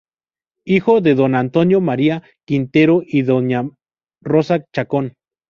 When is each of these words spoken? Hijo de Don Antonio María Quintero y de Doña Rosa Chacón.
Hijo 0.65 0.99
de 0.99 1.13
Don 1.13 1.35
Antonio 1.35 1.79
María 1.79 2.23
Quintero 2.47 3.03
y 3.05 3.21
de 3.21 3.27
Doña 3.27 3.69
Rosa 4.23 4.65
Chacón. 4.73 5.13